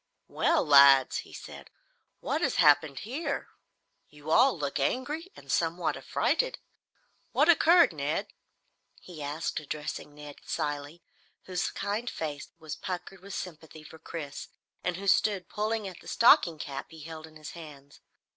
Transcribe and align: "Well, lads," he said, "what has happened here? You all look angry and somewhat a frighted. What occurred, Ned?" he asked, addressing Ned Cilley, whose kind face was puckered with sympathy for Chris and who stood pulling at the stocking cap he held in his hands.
"Well, 0.27 0.65
lads," 0.65 1.17
he 1.17 1.31
said, 1.31 1.69
"what 2.21 2.41
has 2.41 2.55
happened 2.55 3.01
here? 3.01 3.49
You 4.09 4.31
all 4.31 4.57
look 4.57 4.79
angry 4.79 5.31
and 5.35 5.51
somewhat 5.51 5.95
a 5.95 6.01
frighted. 6.01 6.57
What 7.33 7.47
occurred, 7.47 7.93
Ned?" 7.93 8.27
he 8.99 9.21
asked, 9.21 9.59
addressing 9.59 10.15
Ned 10.15 10.37
Cilley, 10.43 11.03
whose 11.43 11.69
kind 11.69 12.09
face 12.09 12.49
was 12.57 12.75
puckered 12.75 13.19
with 13.21 13.35
sympathy 13.35 13.83
for 13.83 13.99
Chris 13.99 14.47
and 14.83 14.97
who 14.97 15.05
stood 15.05 15.47
pulling 15.49 15.87
at 15.87 15.99
the 15.99 16.07
stocking 16.07 16.57
cap 16.57 16.87
he 16.89 17.01
held 17.01 17.27
in 17.27 17.35
his 17.35 17.51
hands. 17.51 17.99